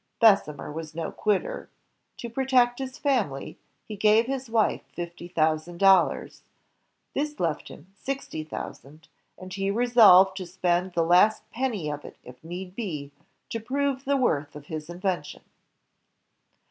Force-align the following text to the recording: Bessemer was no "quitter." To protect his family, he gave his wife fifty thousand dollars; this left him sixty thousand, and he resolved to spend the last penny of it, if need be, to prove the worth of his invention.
Bessemer 0.19 0.71
was 0.71 0.95
no 0.95 1.11
"quitter." 1.11 1.69
To 2.17 2.27
protect 2.27 2.79
his 2.79 2.97
family, 2.97 3.59
he 3.87 3.95
gave 3.95 4.25
his 4.25 4.49
wife 4.49 4.81
fifty 4.95 5.27
thousand 5.27 5.77
dollars; 5.77 6.41
this 7.13 7.39
left 7.39 7.67
him 7.67 7.85
sixty 7.95 8.43
thousand, 8.43 9.09
and 9.37 9.53
he 9.53 9.69
resolved 9.69 10.35
to 10.37 10.47
spend 10.47 10.93
the 10.93 11.03
last 11.05 11.47
penny 11.51 11.87
of 11.91 12.03
it, 12.03 12.17
if 12.23 12.43
need 12.43 12.73
be, 12.73 13.11
to 13.49 13.59
prove 13.59 14.05
the 14.05 14.17
worth 14.17 14.55
of 14.55 14.65
his 14.65 14.89
invention. 14.89 15.43